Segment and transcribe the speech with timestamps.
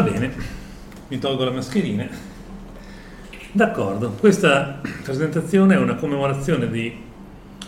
[0.00, 0.32] Va bene,
[1.08, 2.08] mi tolgo la mascherina.
[3.52, 6.90] D'accordo, questa presentazione è una commemorazione di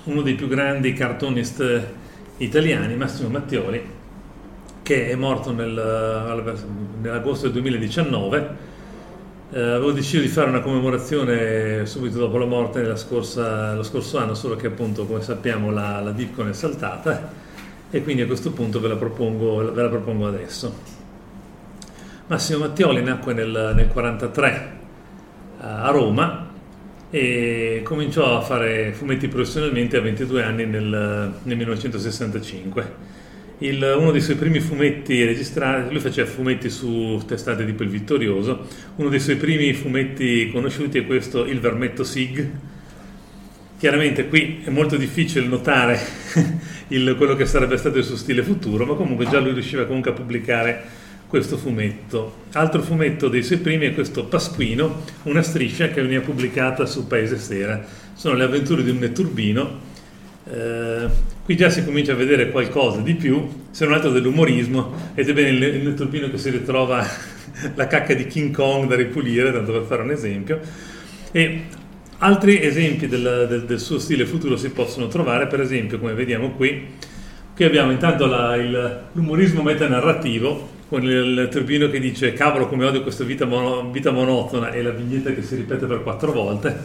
[0.05, 1.83] uno dei più grandi cartoonist
[2.39, 3.83] italiani, Massimo Mattioli,
[4.81, 5.75] che è morto nel,
[7.03, 8.49] nell'agosto del 2019.
[9.51, 14.33] Eh, avevo deciso di fare una commemorazione subito dopo la morte scorsa, lo scorso anno,
[14.33, 17.31] solo che appunto, come sappiamo, la, la Dipcon è saltata
[17.91, 20.92] e quindi a questo punto ve la propongo, ve la propongo adesso.
[22.33, 24.71] Massimo Mattioli nacque nel 1943
[25.59, 26.49] a Roma
[27.11, 32.95] e cominciò a fare fumetti professionalmente a 22 anni nel, nel 1965.
[33.59, 38.67] Il, uno dei suoi primi fumetti registrati, lui faceva fumetti su testate tipo il Vittorioso,
[38.97, 42.51] uno dei suoi primi fumetti conosciuti è questo Il Vermetto Sig.
[43.79, 46.01] Chiaramente qui è molto difficile notare
[46.89, 50.13] il, quello che sarebbe stato il suo stile futuro, ma comunque già lui riusciva comunque
[50.13, 51.02] a pubblicare
[51.33, 52.41] questo fumetto.
[52.53, 57.39] Altro fumetto dei suoi primi è questo Pasquino, una striscia che veniva pubblicata su Paese
[57.39, 57.83] Sera.
[58.13, 59.79] Sono le avventure di un netturbino.
[60.45, 61.07] Eh,
[61.43, 65.33] qui già si comincia a vedere qualcosa di più, se non altro dell'umorismo, ed è
[65.33, 67.03] bene il, netturbino che si ritrova
[67.77, 70.61] la cacca di King Kong da ripulire, tanto per fare un esempio.
[71.33, 71.63] E
[72.19, 76.51] altri esempi del, del, del suo stile futuro si possono trovare, per esempio, come vediamo
[76.51, 76.89] qui,
[77.57, 83.01] qui abbiamo intanto la, il, l'umorismo metanarrativo, con il turbino che dice cavolo come odio
[83.01, 86.77] questa vita, mono, vita, monotona e la vignetta che si ripete per quattro volte,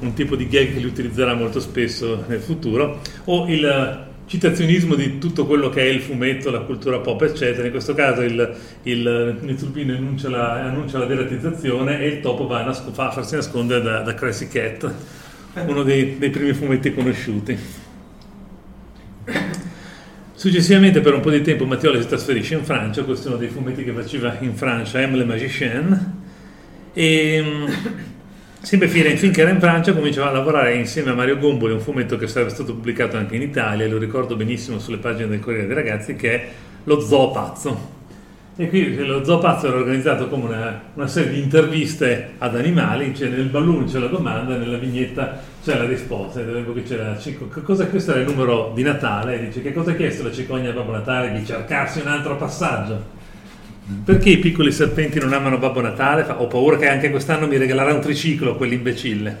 [0.00, 5.16] un tipo di gag che lui utilizzerà molto spesso nel futuro, o il citazionismo di
[5.16, 7.64] tutto quello che è il fumetto, la cultura pop, eccetera.
[7.64, 12.46] In questo caso il, il, il turbino annuncia la, annuncia la, deratizzazione e il topo
[12.46, 14.92] va a, nasco, a farsi nascondere da, da Crazy Cat,
[15.66, 17.83] uno dei, dei primi fumetti conosciuti.
[20.44, 23.48] Successivamente per un po' di tempo Mattioli si trasferisce in Francia, questo è uno dei
[23.48, 25.14] fumetti che faceva in Francia, M.
[25.14, 26.20] Le Magicien,
[26.92, 27.66] e mm,
[28.60, 32.26] sempre finché era in Francia cominciava a lavorare insieme a Mario Gomboli, un fumetto che
[32.26, 36.14] sarebbe stato pubblicato anche in Italia, lo ricordo benissimo sulle pagine del Corriere dei Ragazzi,
[36.14, 36.48] che è
[36.84, 37.93] Lo Zoo Pazzo.
[38.56, 43.12] E qui lo Zoo Pazzo era organizzato come una, una serie di interviste ad animali,
[43.12, 46.40] cioè nel balloon c'è la domanda, nella vignetta c'è la risposta,
[46.86, 47.16] c'era,
[47.64, 50.72] cosa, questo era il numero di Natale, dice che cosa ha chiesto la cicogna a
[50.72, 51.36] Babbo Natale?
[51.36, 53.02] Di cercarsi un altro passaggio.
[54.04, 56.24] Perché i piccoli serpenti non amano Babbo Natale?
[56.36, 59.36] Ho paura che anche quest'anno mi regalerà un triciclo, quell'imbecille.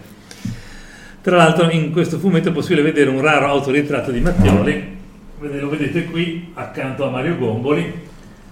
[1.20, 4.96] Tra l'altro in questo fumetto è possibile vedere un raro autoritratto di Mattioli,
[5.38, 8.03] lo vedete qui accanto a Mario Gomboli.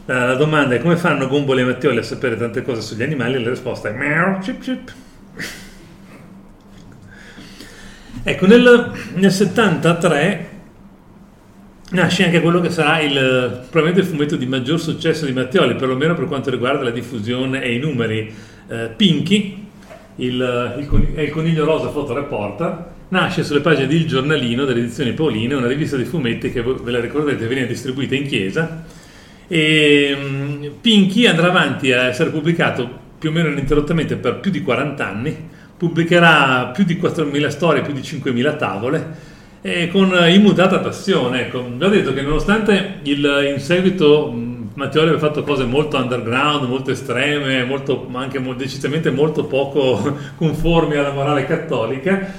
[0.06, 3.40] La domanda è come fanno Gomboli e Mattioli a sapere tante cose sugli animali?
[3.40, 4.92] La risposta è meow, chip chip.
[8.24, 10.50] Ecco, nel, nel 73
[11.90, 13.12] nasce anche quello che sarà il,
[13.70, 17.74] probabilmente il fumetto di maggior successo di Mattioli, perlomeno per quanto riguarda la diffusione e
[17.74, 18.34] i numeri.
[18.68, 19.66] Eh, Pinky,
[20.16, 25.54] il, il, il coniglio rosa fotoreporter, nasce sulle pagine di Il Giornalino delle edizioni Pauline,
[25.54, 28.84] una rivista di fumetti che ve la ricordate veniva distribuita in chiesa.
[29.52, 32.88] E um, Pinky andrà avanti a essere pubblicato
[33.18, 37.92] più o meno ininterrottamente per più di 40 anni pubblicherà più di 4.000 storie, più
[37.92, 39.14] di 5.000 tavole,
[39.90, 41.42] con immutata passione.
[41.42, 44.32] Ecco, vi ho detto che nonostante il, in seguito
[44.72, 51.12] Mattioli aveva fatto cose molto underground, molto estreme, molto, anche decisamente molto poco conformi alla
[51.12, 52.32] morale cattolica,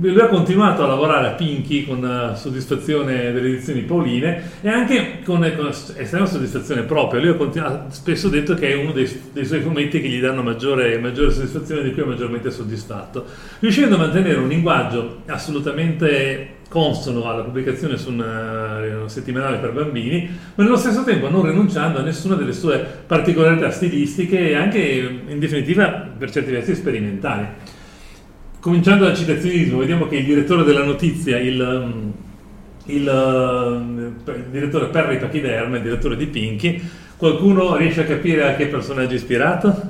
[0.00, 5.20] lui ha continuato a lavorare a Pinky con uh, soddisfazione delle edizioni Pauline e anche
[5.24, 7.20] con, con estrema soddisfazione propria.
[7.20, 10.98] Lui ha, spesso detto che è uno dei, dei, suoi fumetti che gli danno maggiore,
[10.98, 13.24] maggiore soddisfazione, di cui è maggiormente soddisfatto.
[13.58, 20.28] Riuscendo a mantenere un linguaggio assolutamente consono alla pubblicazione su una, una settimanale per bambini,
[20.54, 25.38] ma nello stesso tempo non rinunciando a nessuna delle sue particolarità stilistiche e anche in
[25.38, 27.46] definitiva per certi versi sperimentali.
[28.60, 32.12] Cominciando dal citazionismo, vediamo che il direttore della notizia, il, um,
[32.86, 36.82] il, uh, il direttore Perry Pachiderm, il direttore di Pinky,
[37.16, 39.82] qualcuno riesce a capire a che personaggio è ispirato?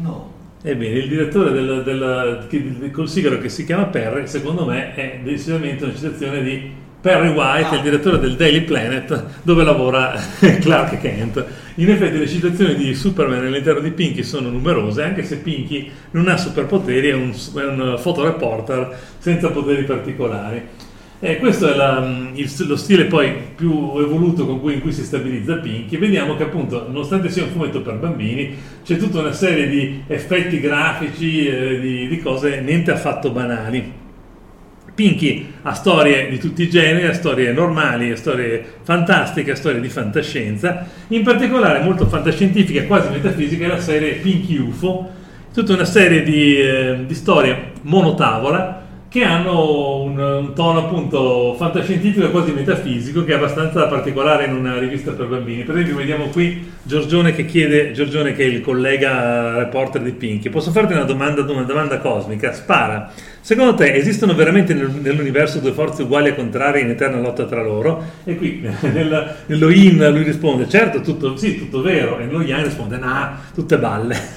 [0.00, 0.32] No.
[0.62, 5.84] Ebbene, il direttore del, del, del consigliero che si chiama Perry, secondo me, è decisamente
[5.84, 7.74] una citazione di Perry White, ah.
[7.74, 11.44] il direttore del Daily Planet, dove lavora Clark Kent.
[11.74, 16.28] In effetti le citazioni di Superman all'interno di Pinky sono numerose, anche se Pinky non
[16.28, 20.62] ha superpoteri, è un, è un fotoreporter senza poteri particolari.
[21.20, 25.04] E questo è la, il, lo stile poi più evoluto con cui, in cui si
[25.04, 25.98] stabilizza Pinky.
[25.98, 30.58] Vediamo che appunto, nonostante sia un fumetto per bambini, c'è tutta una serie di effetti
[30.58, 34.03] grafici, eh, di, di cose niente affatto banali.
[34.94, 39.80] Pinky ha storie di tutti i generi, ha storie normali, ha storie fantastiche, ha storie
[39.80, 45.10] di fantascienza, in particolare molto fantascientifica, quasi metafisica, è la serie Pinky UFO,
[45.52, 48.82] tutta una serie di, eh, di storie monotavola
[49.14, 54.54] che hanno un, un, tono appunto fantascientifico e quasi metafisico che è abbastanza particolare in
[54.54, 55.62] una rivista per bambini.
[55.62, 60.48] Per esempio vediamo qui Giorgione che chiede, Giorgione che è il collega reporter di Pinky,
[60.48, 62.52] posso farti una domanda, una domanda cosmica?
[62.52, 63.12] Spara.
[63.44, 68.02] Secondo te esistono veramente nell'universo due forze uguali e contrarie in eterna lotta tra loro?
[68.24, 72.64] E qui nel, nello in lui risponde, certo, tutto, sì, tutto vero, e nello yang
[72.64, 74.16] risponde, nah, tutte balle.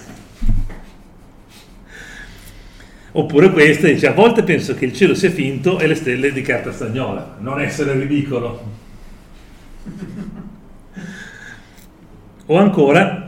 [3.13, 6.41] Oppure questa dice, a volte penso che il cielo sia finto e le stelle di
[6.41, 7.37] carta stagnola.
[7.39, 8.61] Non essere ridicolo.
[12.49, 13.26] O ancora,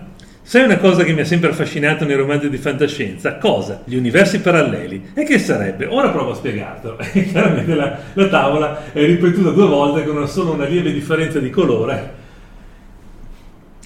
[0.50, 3.38] sai una cosa che mi ha sempre affascinato nei romanzi di fantascienza?
[3.38, 3.84] Cosa?
[3.86, 5.12] Gli universi paralleli.
[5.14, 5.86] E che sarebbe?
[5.86, 6.98] Ora provo a spiegartelo.
[7.30, 12.18] Chiaramente la, la, tavola è ripetuta due volte con solo una lieve differenza di colore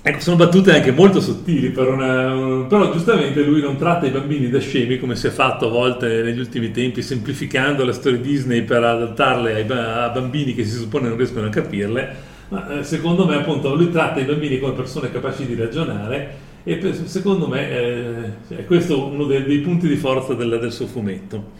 [0.02, 4.50] Ecco, sono battute anche molto sottili, per una, però giustamente lui non tratta i bambini
[4.50, 8.64] da scemi come si è fatto a volte negli ultimi tempi, semplificando le storie Disney
[8.64, 12.16] per adattarle ai, a bambini che si suppone non riescono a capirle,
[12.50, 16.78] ma eh, secondo me appunto lui tratta i bambini come persone capaci di ragionare e
[16.78, 20.88] per, secondo me eh, è questo uno dei, dei punti di forza del, del suo
[20.88, 21.52] fumetto.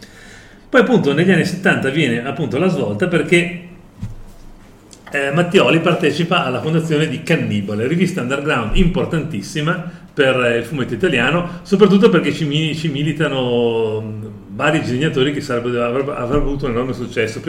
[0.68, 3.68] Poi appunto negli anni 70 viene appunto la svolta perché
[5.10, 11.60] eh, Mattioli partecipa alla fondazione di Cannibale, rivista underground importantissima per eh, il fumetto italiano,
[11.62, 17.40] soprattutto perché ci, ci militano vari disegnatori che avrebbero, avuto un enorme successo.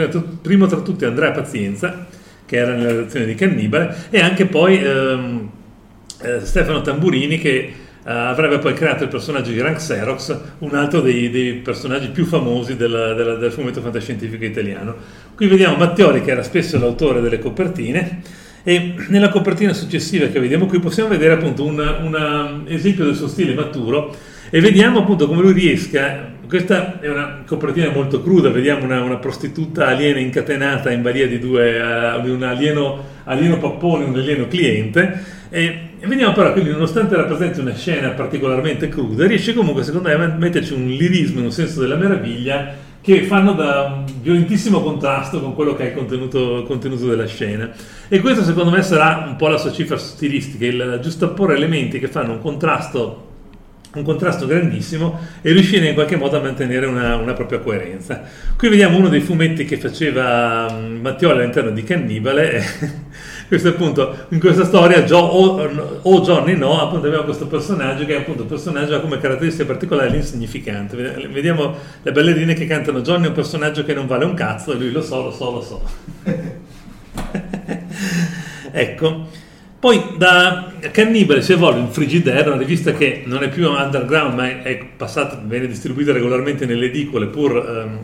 [0.41, 2.05] Primo tra tutti Andrea Pazienza,
[2.45, 5.49] che era nella redazione di Cannibale, e anche poi ehm,
[6.25, 7.73] eh, Stefano Tamburini che
[8.05, 12.23] Uh, avrebbe poi creato il personaggio di Rank Xerox, un altro dei, dei personaggi più
[12.23, 14.95] famosi del, del, del, fumetto fantascientifico italiano.
[15.35, 18.21] Qui vediamo Mattioli che era spesso l'autore delle copertine
[18.61, 23.55] e nella copertina successiva che vediamo qui possiamo vedere appunto un esempio del suo stile
[23.55, 24.15] maturo
[24.51, 29.17] e vediamo appunto come lui riesca questa è una copertina molto cruda, vediamo una, una
[29.17, 34.47] prostituta aliena incatenata in balia di, due, uh, un alieno, alieno pappone e un alieno
[34.47, 40.09] cliente e, e vediamo però, quindi nonostante rappresenti una scena particolarmente cruda, riesce comunque secondo
[40.09, 45.53] me a metterci un lirismo, un senso della meraviglia che fanno da violentissimo contrasto con
[45.53, 47.69] quello che è il contenuto, contenuto, della scena.
[48.07, 52.07] E questo secondo me sarà un po' la sua cifra stilistica, il giustapporre elementi che
[52.07, 53.33] fanno un contrasto
[53.95, 58.21] un contrasto grandissimo e riuscire in qualche modo a mantenere una, una, propria coerenza.
[58.57, 62.63] Qui vediamo uno dei fumetti che faceva um, Mattioli all'interno di Cannibale.
[63.47, 68.15] questo appunto in questa storia Joe, o, o, Johnny no appunto abbiamo questo personaggio che
[68.15, 70.95] è appunto un personaggio ha come caratteristica particolare l'insignificante
[71.31, 74.77] vediamo le ballerine che cantano Johnny è un personaggio che non vale un cazzo e
[74.77, 75.81] lui lo so lo so lo so
[78.71, 79.43] ecco
[79.85, 84.63] poi da Cannibale si evolve in Frigidaire, una rivista che non è più underground ma
[84.63, 87.99] è passata, viene distribuita regolarmente nelle edicole pur ehm,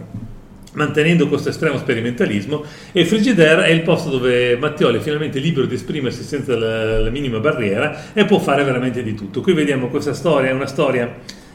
[0.74, 5.74] mantenendo questo estremo sperimentalismo e Frigidaire è il posto dove Mattioli è finalmente libero di
[5.74, 9.42] esprimersi senza la, la minima barriera e può fare veramente di tutto.
[9.42, 11.12] Qui vediamo questa storia, è una storia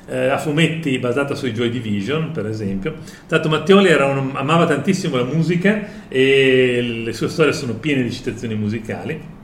[0.08, 2.96] eh, a fumetti basata sui Joy Division, per esempio.
[3.28, 8.56] Tanto Mattioli un, amava tantissimo la musica e le sue storie sono piene di citazioni
[8.56, 9.35] musicali.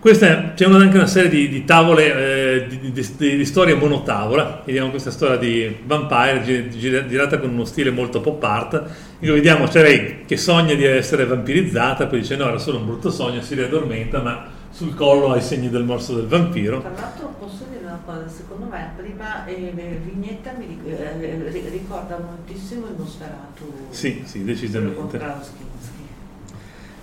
[0.00, 4.90] Questa, c'è anche una serie di, di tavole, eh, di, di, di, storie monotavola, vediamo
[4.90, 8.74] questa storia di Vampire girata con uno stile molto pop art,
[9.18, 12.78] in cui vediamo c'è lei che sogna di essere vampirizzata, poi dice no era solo
[12.78, 16.78] un brutto sogno, si riaddormenta, ma sul collo ha i segni del morso del vampiro.
[16.78, 22.18] Tra l'altro posso dire una cosa, secondo me la prima eh, vignetta mi eh, ricorda
[22.18, 23.88] moltissimo il Nosferatu.
[23.90, 25.18] Sì, sì, decisamente.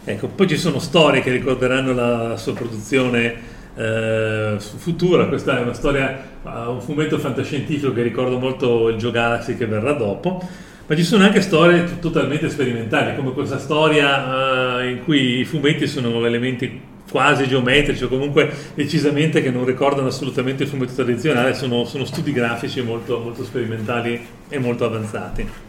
[0.07, 3.33] Ecco, poi ci sono storie che ricorderanno la sua produzione
[3.75, 9.65] eh, futura, questa è una storia, un fumetto fantascientifico che ricorda molto il Galaxy che
[9.65, 10.47] verrà dopo,
[10.85, 15.87] ma ci sono anche storie totalmente sperimentali, come questa storia eh, in cui i fumetti
[15.87, 21.83] sono elementi quasi geometrici o comunque decisamente che non ricordano assolutamente il fumetto tradizionale, sono,
[21.85, 25.64] sono studi grafici molto, molto sperimentali e molto avanzati.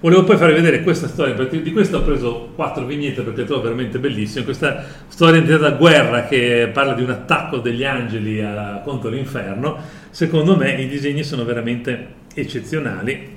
[0.00, 3.98] Volevo poi farvi vedere questa storia, di questa ho preso quattro vignette perché trovo veramente
[3.98, 4.44] bellissime.
[4.44, 9.76] Questa storia intitolata Guerra che parla di un attacco degli angeli a, contro l'inferno.
[10.08, 13.36] Secondo me i disegni sono veramente eccezionali.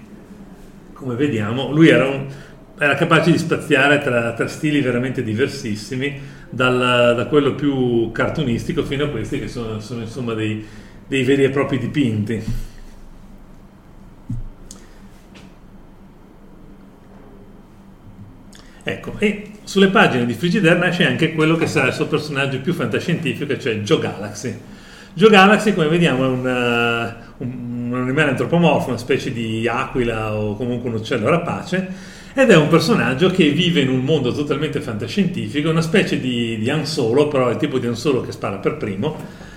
[0.94, 2.28] Come vediamo, lui era, un,
[2.78, 6.18] era capace di spaziare tra, tra, stili veramente diversissimi,
[6.50, 10.66] dal, da quello più cartunistico fino a questi che sono, sono insomma dei,
[11.06, 12.72] dei veri e propri dipinti.
[18.84, 22.74] Ecco, e sulle pagine di Frigidaire nasce anche quello che sarà il suo personaggio più
[22.74, 24.54] fantascientifico, cioè Joe Galaxy.
[25.14, 30.36] Joe Galaxy, come vediamo, è un, uh, un, un animale antropomorfo, una specie di aquila
[30.36, 31.88] o comunque un uccello rapace,
[32.34, 36.70] ed è un personaggio che vive in un mondo totalmente fantascientifico, una specie di, di
[36.70, 39.16] Ansolo, però è il tipo di Ansolo che spara per primo,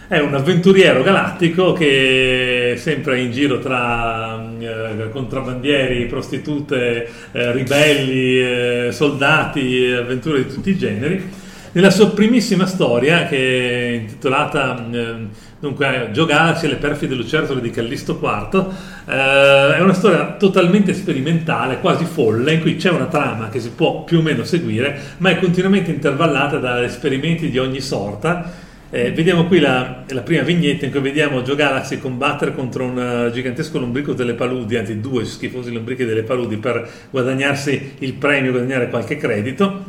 [0.08, 8.38] è un avventuriero galattico che è sempre in giro tra eh, contrabbandieri, prostitute, eh, ribelli,
[8.38, 11.44] eh, soldati, avventure di tutti i generi.
[11.72, 15.14] Nella sua primissima storia, che è intitolata eh,
[15.58, 18.66] dunque, e le perfide lucertole di Callisto IV,
[19.06, 23.70] eh, è una storia totalmente sperimentale, quasi folle, in cui c'è una trama che si
[23.70, 28.64] può più o meno seguire, ma è continuamente intervallata da esperimenti di ogni sorta
[28.96, 33.26] eh, vediamo qui la, la, prima vignetta in cui vediamo Joe Galaxy combattere contro un
[33.26, 38.52] uh, gigantesco lombrico delle paludi, anzi due schifosi lombrichi delle paludi per guadagnarsi il premio,
[38.52, 39.84] guadagnare qualche credito.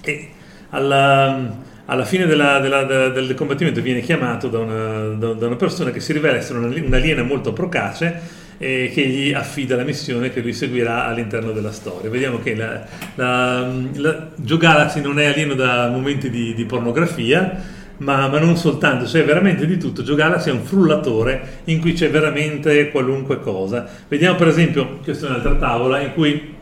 [0.00, 0.28] E
[0.70, 1.56] alla,
[1.86, 5.98] alla fine della, della, della, del combattimento viene chiamato da una, da una, persona che
[5.98, 11.06] si rivela essere un'aliena molto procace e che gli affida la missione che lui seguirà
[11.06, 12.08] all'interno della storia.
[12.10, 12.80] Vediamo che la,
[13.16, 19.04] la Joe Galaxy non è alieno da momenti di, di pornografia, ma, ma, non soltanto,
[19.04, 20.02] c'è veramente di tutto.
[20.02, 23.86] Galaxy è un frullatore in cui c'è veramente qualunque cosa.
[24.08, 26.52] Vediamo per esempio, questa è un'altra tavola in cui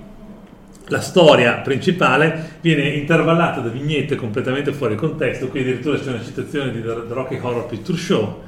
[0.86, 5.48] la storia principale viene intervallata da vignette completamente fuori contesto.
[5.48, 8.42] Qui addirittura c'è una citazione di The Rocky Horror Picture Show.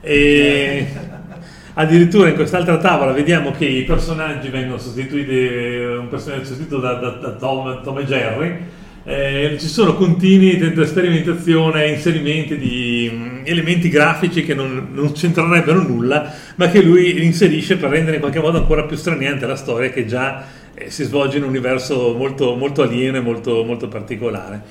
[0.00, 0.86] E
[1.74, 7.10] addirittura in quest'altra tavola vediamo che i personaggi vengono sostituiti, un personaggio sostituito da, da,
[7.10, 8.58] da Tom, Tom, e Jerry
[9.04, 15.12] eh, ci sono continui di sperimentazione e inserimenti di mh, elementi grafici che non, non,
[15.12, 19.56] c'entrerebbero nulla, ma che lui inserisce per rendere in qualche modo ancora più straniante la
[19.56, 23.88] storia che già eh, si svolge in un universo molto, molto alieno e molto, molto
[23.88, 24.62] particolare.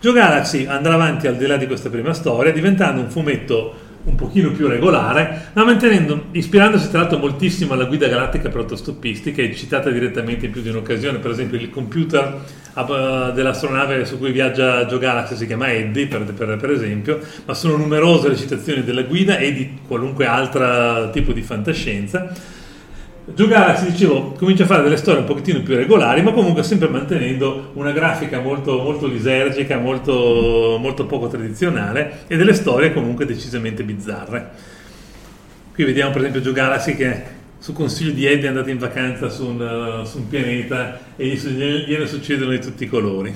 [0.00, 4.14] Joe Galaxy andrà avanti al di là di questa prima storia, diventando un fumetto un
[4.14, 9.50] pochino più regolare, ma mantenendo, ispirandosi tra l'altro moltissimo alla guida galattica per autostoppisti, che
[9.50, 12.40] è citata direttamente in più di un'occasione, per esempio il computer
[12.84, 17.76] dell'astronave su cui viaggia Joe Galaxy si chiama Eddie, per, per, per, esempio, ma sono
[17.76, 22.32] numerose le citazioni della guida e di qualunque altro tipo di fantascienza
[23.34, 26.88] Giocare, si dicevo, comincia a fare delle storie un pochettino più regolari, ma comunque sempre
[26.88, 33.82] mantenendo una grafica molto, molto lisergica, molto, molto poco tradizionale e delle storie comunque decisamente
[33.82, 34.50] bizzarre.
[35.74, 37.22] Qui vediamo per esempio Joe Galaxy che
[37.58, 41.38] su consiglio di Eddie è andato in vacanza su un, su un pianeta e gli,
[41.86, 43.34] gliene succedono di tutti i colori.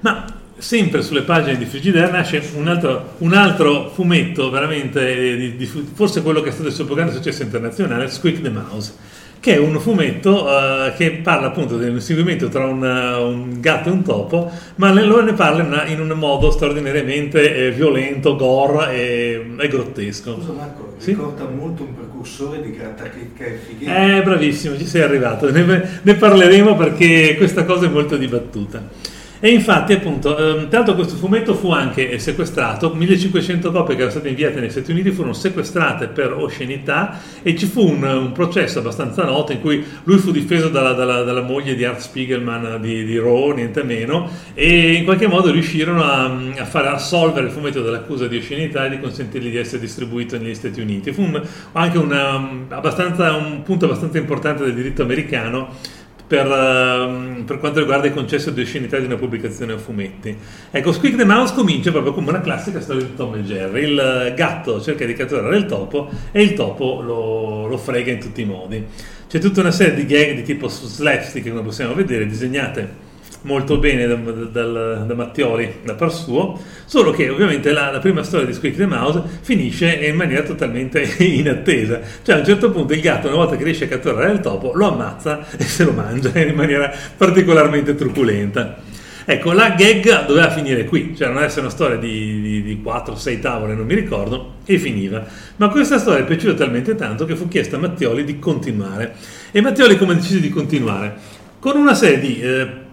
[0.00, 0.24] Ma
[0.60, 6.22] sempre sulle pagine di Frigidaire nasce un altro, un altro fumetto veramente, di, di, forse
[6.22, 8.94] quello che è stato il suo più grande successo internazionale, Squeak the Mouse,
[9.40, 13.92] che è un fumetto uh, che parla appunto dell'inseguimento tra un, uh, un, gatto e
[13.92, 19.68] un topo, ma lo ne parla in, un modo straordinariamente eh, violento, gore e, e
[19.68, 20.34] grottesco.
[20.34, 21.10] Scusa Marco, sì?
[21.12, 23.90] ricorda molto un precursore di Grattachecca e Fighetti.
[23.90, 29.18] Eh, bravissimo, ci sei arrivato, ne, ne parleremo perché questa cosa è molto dibattuta.
[29.42, 34.28] E infatti, appunto, ehm, tanto questo fumetto fu anche sequestrato, 1500 copie che erano state
[34.28, 39.24] inviate negli Stati Uniti furono sequestrate per oscenità e ci fu un, un processo abbastanza
[39.24, 43.16] noto in cui lui fu difeso dalla, dalla, dalla moglie di Art Spiegelman di, di
[43.16, 46.24] Raw, niente meno, e in qualche modo riuscirono a,
[46.58, 50.54] a fare assolvere il fumetto dall'accusa di oscenità e di consentirgli di essere distribuito negli
[50.54, 51.12] Stati Uniti.
[51.12, 51.42] Fu un,
[51.72, 55.98] anche una, un punto abbastanza importante del diritto americano
[56.30, 60.36] per, uh, per, quanto riguarda il concesso di oscenità di una pubblicazione a fumetti.
[60.70, 63.82] Ecco, Squeak the Mouse comincia proprio come una classica storia di Tom e Jerry.
[63.82, 68.42] Il gatto cerca di catturare il topo e il topo lo, lo frega in tutti
[68.42, 68.86] i modi.
[69.28, 73.08] C'è tutta una serie di gag di tipo slapstick, come possiamo vedere, disegnate
[73.42, 78.22] molto bene da, da, da, Mattioli da par suo, solo che ovviamente la, la, prima
[78.22, 82.00] storia di Squeak the Mouse finisce in maniera totalmente inattesa.
[82.22, 84.72] Cioè a un certo punto il gatto, una volta che riesce a catturare il topo,
[84.74, 88.88] lo ammazza e se lo mangia in maniera particolarmente truculenta.
[89.24, 93.40] Ecco, la gag doveva finire qui, cioè non essere una storia di, di, di 4-6
[93.40, 95.24] tavole, non mi ricordo, e finiva.
[95.56, 99.14] Ma questa storia è piaciuta talmente tanto che fu chiesta a Mattioli di continuare.
[99.52, 101.14] E Mattioli come decise di continuare?
[101.60, 102.40] Con una serie di...
[102.40, 102.88] Eh,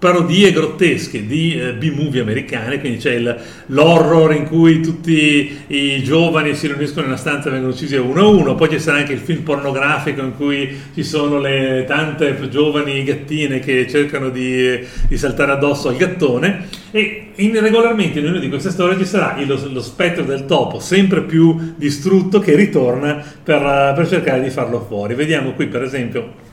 [0.00, 6.54] parodie grottesche di eh, B-movie americane, quindi c'è il, l'horror in cui tutti i giovani
[6.54, 9.12] si riuniscono in una stanza e vengono uccisi uno a uno, poi ci sarà anche
[9.12, 15.18] il film pornografico in cui ci sono le tante giovani gattine che cercano di, di
[15.18, 19.46] saltare addosso al gattone e in, regolarmente in una di queste storie ci sarà il,
[19.46, 25.14] lo spettro del topo sempre più distrutto che ritorna per, per cercare di farlo fuori.
[25.14, 26.48] Vediamo qui per esempio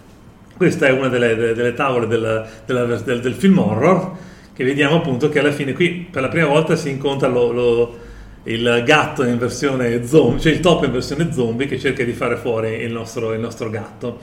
[0.58, 4.12] questa è una delle, delle tavole della, della, del, del, film horror
[4.54, 7.98] che vediamo appunto che alla fine qui per la prima volta si incontra lo, lo,
[8.44, 12.38] il gatto in versione zombie, cioè il topo in versione zombie che cerca di fare
[12.38, 14.20] fuori il nostro, il nostro gatto.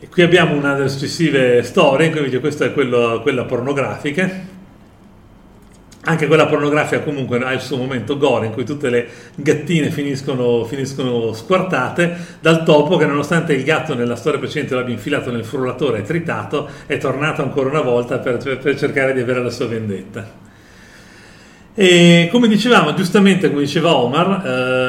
[0.00, 4.30] E qui abbiamo una delle successive storie, in cui questa è quello, quella pornografica,
[6.02, 10.64] anche quella pornografia comunque ha il suo momento gore in cui tutte le gattine finiscono,
[10.64, 15.98] finiscono, squartate dal topo che nonostante il gatto nella storia precedente l'abbia infilato nel frullatore
[15.98, 20.46] e tritato è tornato ancora una volta per, per cercare di avere la sua vendetta.
[21.80, 24.87] E come dicevamo, giustamente come diceva Omar, ehm,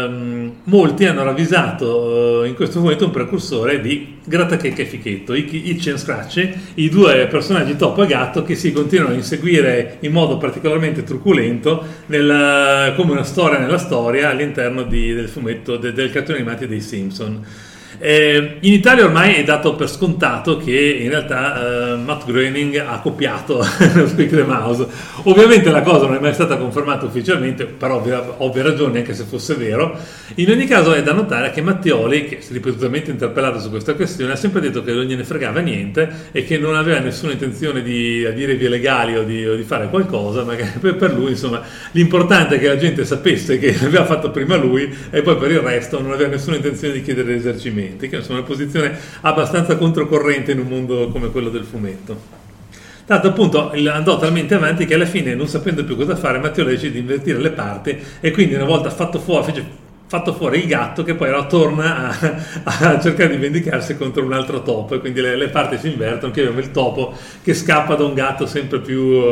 [0.69, 5.97] molti hanno ravvisato eh, in questo momento un precursore di Grattachecca e Fichetto, Itch and
[5.97, 11.03] Scratch, i due personaggi topo e gatto che si continuano a inseguire in modo particolarmente
[11.03, 16.65] truculento nella, come una storia nella storia all'interno di, del fumetto de, del cartone animato
[16.65, 17.43] dei Simpson.
[18.01, 22.99] Eh, in Italia ormai è dato per scontato che in realtà eh, Matt Groening ha
[23.01, 23.61] copiato
[24.07, 24.87] Speak the Mouse.
[25.23, 29.55] Ovviamente la cosa non è mai stata confermata ufficialmente, per ovvie, ragioni, anche se fosse
[29.55, 29.97] vero.
[30.35, 33.93] In ogni caso è da notare che Mattioli, che si è ripetutamente interpellato su questa
[33.95, 37.81] questione, ha sempre detto che non gliene fregava niente e che non aveva nessuna intenzione
[37.81, 41.61] di adire vie legali o di, o di fare qualcosa, ma che per lui insomma
[41.91, 45.59] l'importante è che la gente sapesse che l'aveva fatto prima lui e poi per il
[45.59, 49.77] resto non aveva nessuna intenzione di chiedere risarcimento fumetti, che insomma è una posizione abbastanza
[49.77, 52.37] controcorrente in un mondo come quello del fumetto.
[53.05, 56.91] Tanto appunto andò talmente avanti che alla fine, non sapendo più cosa fare, Matteo decise
[56.91, 61.03] di invertire le parti e quindi una volta fatto fuori, fece fatto fuori il gatto
[61.03, 65.35] che poi torna a, a, cercare di vendicarsi contro un altro topo e quindi le,
[65.35, 69.23] le parti si invertono, che abbiamo il topo che scappa da un gatto sempre più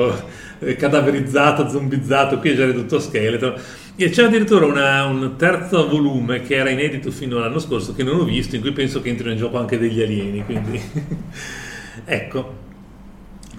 [0.78, 3.60] cadaverizzato, zombizzato, qui è già ridotto a scheletro.
[3.96, 8.20] E c'è addirittura una, un terzo volume che era inedito fino all'anno scorso che non
[8.20, 10.44] ho visto, in cui penso che entrino in gioco anche degli alieni.
[10.44, 10.80] Quindi
[12.06, 12.66] ecco.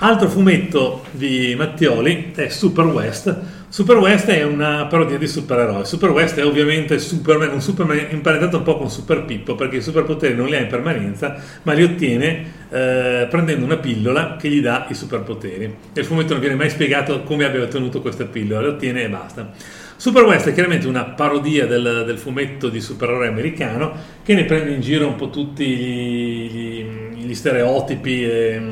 [0.00, 3.36] Altro fumetto di Mattioli è Super West.
[3.70, 5.84] Super West è una parodia di supereroi.
[5.84, 9.82] Super West è ovviamente Superman, un Superman imparentato un po' con Super Pippo perché i
[9.82, 14.62] superpoteri non li ha in permanenza, ma li ottiene eh, prendendo una pillola che gli
[14.62, 15.64] dà i superpoteri.
[15.92, 19.08] E il fumetto non viene mai spiegato come abbia ottenuto questa pillola, le ottiene e
[19.10, 19.52] basta.
[19.96, 24.72] Super West è chiaramente una parodia del, del fumetto di supereroe americano che ne prende
[24.72, 26.86] in giro un po' tutti gli, gli,
[27.26, 28.24] gli stereotipi.
[28.24, 28.62] E,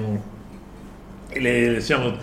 [1.38, 2.16] le, diciamo,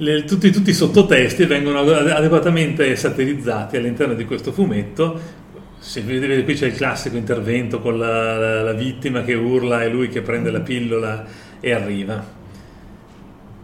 [0.00, 5.36] le, tutti, tutti, i sottotesti vengono adeguatamente satirizzati all'interno di questo fumetto.
[5.78, 9.88] Si vede, qui c'è il classico intervento con la, la, la vittima che urla e
[9.88, 11.24] lui che prende la pillola
[11.60, 12.36] e arriva.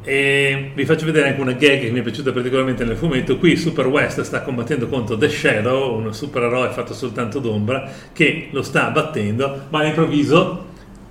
[0.02, 3.38] E vi faccio vedere anche una gag che mi è piaciuta particolarmente nel fumetto.
[3.38, 8.62] Qui Super West sta combattendo contro The Shadow, un supereroe fatto soltanto d'ombra, che lo
[8.62, 10.66] sta battendo, ma all'improvviso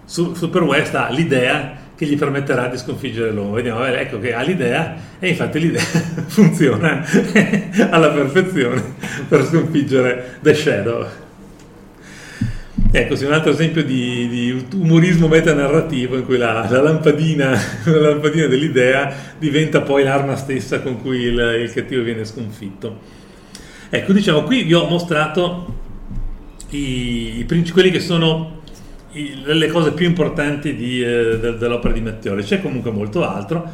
[0.05, 3.53] Super West ha l'idea che gli permetterà di sconfiggere l'uomo.
[3.53, 5.81] Vediamo, ecco che ha l'idea e infatti l'idea
[6.27, 7.05] funziona
[7.89, 8.81] alla perfezione
[9.27, 11.07] per sconfiggere The Shadow.
[12.95, 17.49] Ecco, sì, un altro esempio di, di umorismo metanarrativo in cui la, la, lampadina,
[17.85, 22.99] la, lampadina, dell'idea diventa poi l'arma stessa con cui il, il cattivo viene sconfitto.
[23.89, 25.75] Ecco, diciamo, qui vi ho mostrato
[26.69, 28.61] i, i, quelli che sono
[29.13, 32.43] le cose più importanti di, eh, dell'opera di Mattioli.
[32.43, 33.69] C'è comunque molto altro.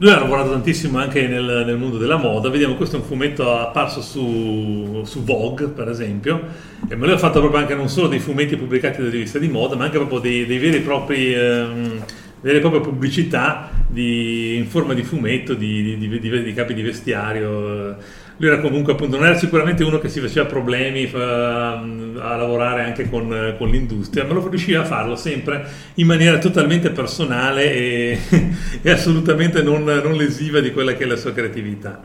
[0.00, 2.48] Lui ha lavorato tantissimo anche nel, nel, mondo della moda.
[2.48, 6.40] Vediamo, questo è un fumetto apparso su, su Vogue, per esempio,
[6.88, 9.48] e me lui ha fatto proprio anche non solo dei fumetti pubblicati da riviste di
[9.48, 11.34] moda, ma anche proprio dei, dei veri e propri.
[11.34, 12.04] Ehm,
[12.40, 17.96] vere proprie pubblicità di, in forma di fumetto di, di, di, capi di vestiario
[18.38, 22.84] lui era comunque appunto, non era sicuramente uno che si faceva problemi fa, a lavorare
[22.84, 28.18] anche con, con, l'industria, ma lo riusciva a farlo sempre in maniera totalmente personale e,
[28.80, 32.00] e assolutamente non, non, lesiva di quella che è la sua creatività.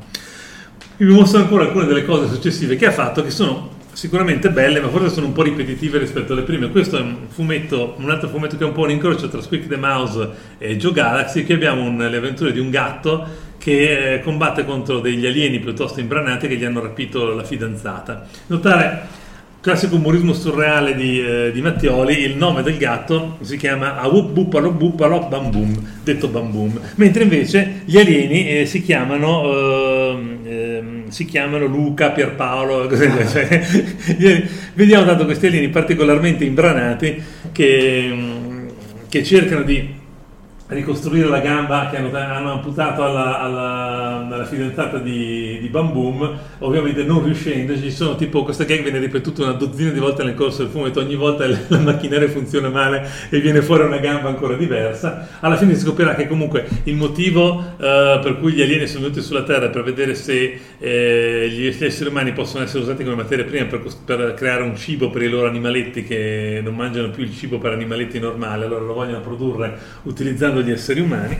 [0.98, 4.90] Vi mostro ancora alcune delle cose successive che ha fatto, che sono sicuramente belle, ma
[4.90, 6.72] forse sono un po' ripetitive rispetto alle prime.
[6.72, 9.68] Questo è un fumetto, un altro fumetto che è un po' un incrocio tra Squeak
[9.68, 11.44] the Mouse e Joe Galaxy.
[11.44, 16.02] Qui abbiamo un, le avventure di un gatto che eh, combatte contro degli alieni piuttosto
[16.02, 18.28] imbranati che gli hanno rapito la fidanzata.
[18.48, 19.08] Notare
[19.62, 24.72] classico umorismo surreale di, eh, di, Mattioli, il nome del gatto si chiama Awup Bupalo
[24.72, 29.50] Bupalo Bambum, detto Bambum, mentre invece gli alieni eh, si, chiamano,
[30.44, 33.26] eh, si chiamano Luca, Pierpaolo, così, ah.
[33.26, 37.24] cioè, vediamo tanto questi alieni particolarmente imbranati
[37.54, 38.14] che,
[39.08, 40.02] che cercano di
[40.68, 47.04] ricostruire la gamba che hanno, hanno amputato alla, alla, alla fidanzata di, di, Bambum, ovviamente
[47.04, 50.64] non riuscendo, ci sono tipo questa gag viene ripetuta una dozzina di volte nel corso
[50.64, 55.28] del fumetto, ogni volta la macchinetta funziona male e viene fuori una gamba ancora diversa.
[55.40, 59.22] Alla fine si scoprirà che comunque il motivo uh, per cui gli alieni sono venuti
[59.22, 63.44] sulla Terra è per vedere se eh, gli esseri umani possono essere usati come materia
[63.46, 67.34] prima per, per creare un cibo per i loro animaletti che non mangiano più il
[67.34, 71.38] cibo per animaletti normali, allora lo vogliono produrre utilizzando gli esseri umani.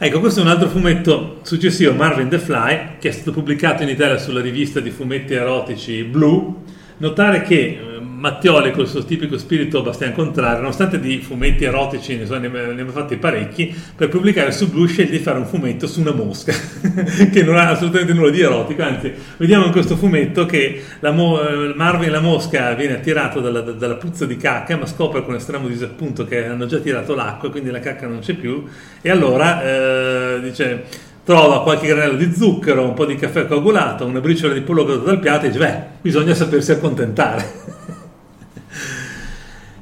[0.00, 3.88] Ecco, questo è un altro fumetto successivo, Marvin the Fly, che è stato pubblicato in
[3.88, 6.54] Italia sulla rivista di fumetti erotici Blue.
[6.98, 7.80] Notare che
[8.18, 13.72] Mattioli col suo tipico spirito Bastian Contrario, nonostante di fumetti erotici ne, abbiamo fatti parecchi,
[13.94, 16.52] per pubblicare su Blue sceglie di fare un fumetto su una mosca,
[17.32, 21.38] che non ha assolutamente nulla di erotico, anzi vediamo in questo fumetto che la mo,
[21.76, 26.24] Marvin la mosca viene attirata dalla, dalla, puzza di cacca, ma scopre con estremo disappunto
[26.24, 28.64] che hanno già tirato l'acqua, quindi la cacca non c'è più,
[29.00, 34.18] e allora eh, dice trova qualche granello di zucchero, un po' di caffè coagulato, una
[34.18, 37.76] briciola di pollo dal piatto e dice, beh, bisogna sapersi accontentare.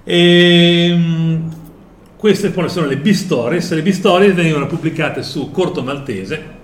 [0.09, 1.55] E, ehm,
[2.17, 3.73] queste poi sono le B-Stories.
[3.73, 6.55] Le B-Stories venivano pubblicate su Corto Maltese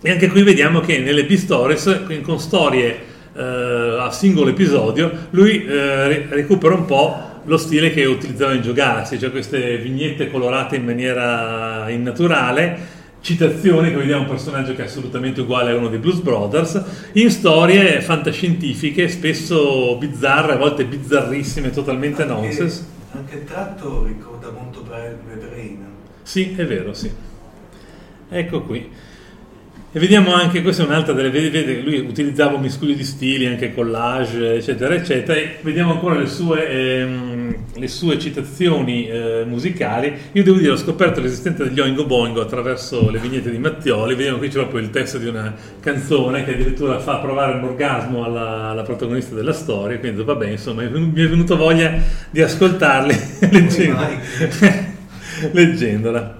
[0.00, 2.98] e anche qui vediamo che nelle B-Stories, con storie
[3.34, 9.18] eh, a singolo episodio, lui eh, recupera un po' lo stile che utilizzava in Giogarsi,
[9.18, 15.42] cioè queste vignette colorate in maniera innaturale citazioni che vediamo un personaggio che è assolutamente
[15.42, 22.22] uguale a uno dei Blues Brothers, in storie fantascientifiche, spesso bizzarre, a volte bizzarrissime, totalmente
[22.22, 22.84] anche, nonsense.
[23.12, 25.86] Anche il tratto ricorda molto Brain.
[26.22, 27.10] Sì, è vero, sì.
[28.28, 28.88] Ecco qui.
[29.92, 33.74] E vediamo anche, questa è un'altra delle, vedete, lui utilizzava un miscuglio di stili, anche
[33.74, 37.39] collage, eccetera, eccetera, e vediamo ancora le sue, ehm,
[37.74, 40.12] le sue citazioni eh, musicali.
[40.32, 44.38] Io devo dire, ho scoperto l'esistenza degli Oingo Boingo attraverso le vignette di Mattioli, vediamo
[44.38, 48.70] qui c'è proprio il testo di una canzone che addirittura fa provare un orgasmo alla,
[48.70, 51.92] alla protagonista della storia, quindi va bene, insomma, mi è venuta voglia
[52.30, 53.14] di ascoltarli
[55.52, 56.38] leggendola.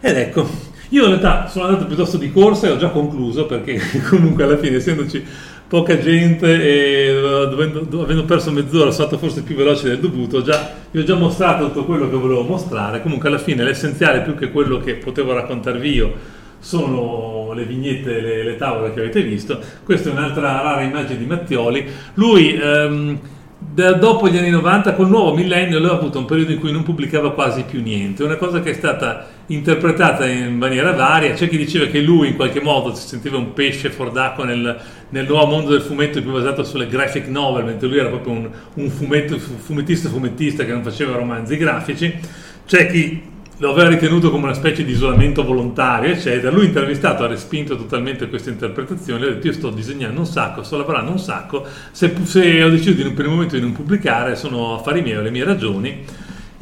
[0.00, 3.80] Ed ecco, io in realtà sono andato piuttosto di corsa e ho già concluso perché
[4.08, 5.24] comunque alla fine essendoci
[5.66, 10.72] poca gente e dovendo, avendo perso mezz'ora sono stato forse più veloce del dovuto, già,
[10.90, 14.50] vi ho già mostrato tutto quello che volevo mostrare, comunque alla fine l'essenziale più che
[14.50, 16.12] quello che potevo raccontarvi io
[16.58, 21.26] sono le vignette, le, le tavole che avete visto, questa è un'altra rara immagine di
[21.26, 22.58] Mattioli, lui...
[22.60, 23.18] Ehm,
[23.62, 26.72] da, dopo gli anni 90, col nuovo millennio, lui ha avuto un periodo in cui
[26.72, 31.34] non pubblicava quasi più niente, una cosa che è stata interpretata in maniera varia.
[31.34, 34.80] C'è chi diceva che lui in qualche modo si sentiva un pesce fuor d'acqua nel,
[35.10, 38.50] nel nuovo mondo del fumetto più basato sulle graphic novel, mentre lui era proprio un,
[38.74, 42.18] un fumetto, fumettista fumettista che non faceva romanzi grafici.
[42.66, 43.22] C'è chi
[43.60, 46.50] lo aveva ritenuto come una specie di isolamento volontario, eccetera.
[46.50, 50.78] Lui intervistato ha respinto totalmente questa interpretazione, ha detto io sto disegnando un sacco, sto
[50.78, 54.76] lavorando un sacco, se, se ho deciso di, per il momento di non pubblicare sono
[54.76, 56.04] affari miei, ho le mie ragioni.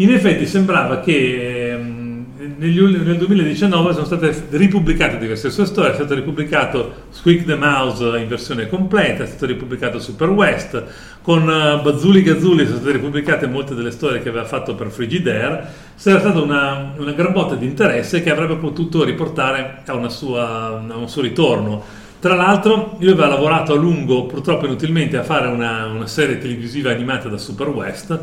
[0.01, 1.98] In effetti sembrava che ehm,
[2.39, 8.05] negli, nel 2019 sono state ripubblicate diverse sue storie, è stato ripubblicato Squeak the Mouse
[8.19, 10.85] in versione completa, è stato ripubblicato Super West,
[11.21, 15.67] con uh, Bazzuli Gazzuli sono state ripubblicate molte delle storie che aveva fatto per Frigidaire,
[15.97, 20.97] sarà stata una, una gran botta di interesse che avrebbe potuto riportare a, sua, a
[20.97, 21.83] un suo ritorno.
[22.21, 26.91] Tra l'altro, lui aveva lavorato a lungo, purtroppo inutilmente, a fare una, una serie televisiva
[26.91, 28.19] animata da Super West.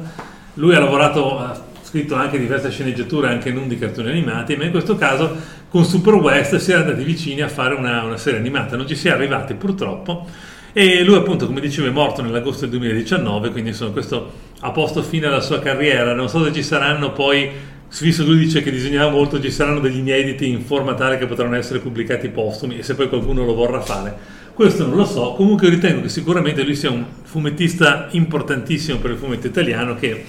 [0.56, 4.98] Lui ha lavorato scritto anche diverse sceneggiature anche non di cartoni animati, ma in questo
[4.98, 5.34] caso
[5.70, 8.96] con Super West si era andati vicini a fare una, una serie animata, non ci
[8.96, 10.28] si è arrivati purtroppo.
[10.74, 14.30] E lui appunto come dicevo è morto nell'agosto del 2019, quindi insomma questo
[14.60, 17.50] ha posto fine alla sua carriera, non so se ci saranno poi
[18.02, 21.28] visto che lui dice che disegnava molto, ci saranno degli inediti in forma tale che
[21.28, 24.44] potranno essere pubblicati postumi e se poi qualcuno lo vorrà fare.
[24.54, 29.18] Questo non lo so, comunque ritengo che sicuramente lui sia un fumettista importantissimo per il
[29.18, 30.26] fumetto italiano che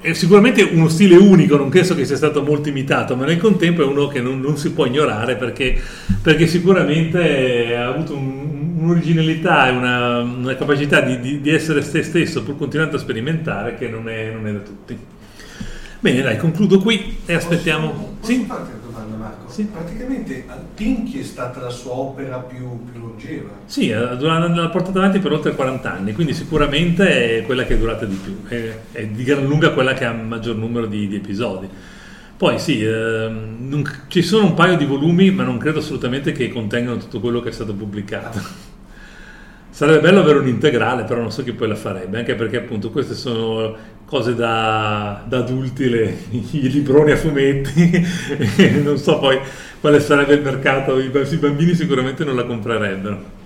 [0.00, 3.82] è sicuramente uno stile unico, non penso che sia stato molto imitato, ma nel contempo
[3.82, 5.80] è uno che non, non si può ignorare perché,
[6.22, 12.02] perché sicuramente ha avuto un, un'originalità e una, una capacità di, di, di, essere se
[12.02, 14.98] stesso pur continuando a sperimentare che non è, non è da tutti.
[16.00, 17.90] Bene, dai, concludo qui e aspettiamo.
[17.90, 18.46] Posso, posso sì?
[19.28, 19.50] Marco?
[19.50, 19.64] Sì.
[19.64, 23.50] Praticamente Pinky è stata la sua opera più, più longeva.
[23.66, 28.06] Sì, l'ha portata avanti per oltre 40 anni, quindi sicuramente è quella che è durata
[28.06, 31.16] di più, è, è di gran lunga quella che ha il maggior numero di, di
[31.16, 31.68] episodi.
[32.36, 36.48] Poi sì, ehm, non, ci sono un paio di volumi, ma non credo assolutamente che
[36.50, 38.40] contengano tutto quello che è stato pubblicato.
[39.70, 42.90] Sarebbe bello avere un integrale, però non so chi poi la farebbe, anche perché appunto
[42.90, 43.76] queste sono
[44.08, 48.06] cose da, da adulti, le, i libroni a fumetti,
[48.82, 49.38] non so poi
[49.80, 53.36] quale sarebbe il mercato, i, i bambini sicuramente non la comprerebbero.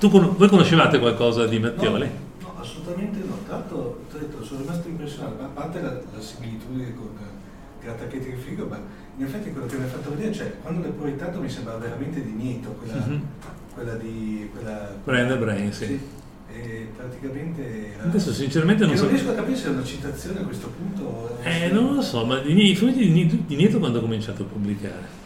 [0.00, 2.08] Tu, voi conoscevate qualcosa di Mattioli?
[2.40, 4.00] No, no assolutamente no, tra l'altro
[4.40, 7.10] sono rimasto impressionato, a parte la, la similitudine con
[7.82, 8.80] Grattachetti e Figo, ma
[9.16, 12.22] in effetti quello che mi ha fatto vedere, cioè quando l'hai proiettato mi sembra veramente
[12.22, 13.20] di Nieto, quella, mm-hmm.
[13.74, 14.48] quella di...
[14.50, 15.84] Quella, Brain the Brain, sì.
[15.84, 16.22] sì
[16.56, 20.42] e praticamente adesso sinceramente non so non riesco a capire se è una citazione a
[20.42, 24.42] questo punto eh non lo so ma i fumetti di, di Nieto quando ha cominciato
[24.42, 25.22] a pubblicare?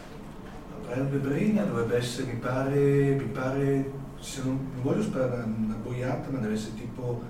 [0.87, 6.31] Brian Bebrina dovrebbe essere mi pare, mi pare se non, non voglio sperare una boiata
[6.31, 7.23] ma deve essere tipo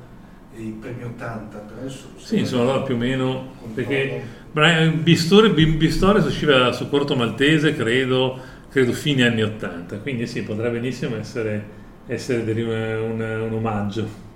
[0.57, 6.21] i primi 80 per adesso sì insomma allora più o meno perché Brian Bistore, Bistore
[6.21, 11.78] usciva su Corto Maltese credo, credo fine anni 80 quindi sì potrà benissimo essere
[12.09, 14.27] essere un, un, un omaggio.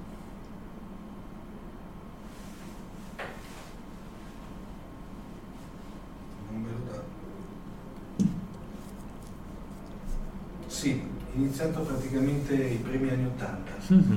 [10.67, 11.03] Sì,
[11.35, 13.73] iniziato praticamente i primi anni Ottanta.
[13.93, 14.17] Mm-hmm.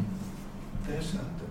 [0.81, 1.43] Interessante.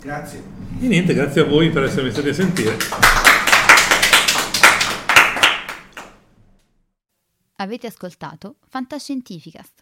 [0.00, 0.42] Grazie.
[0.80, 2.76] E niente, grazie a voi per essermi stati a sentire.
[7.56, 9.81] Avete ascoltato Fantascientificast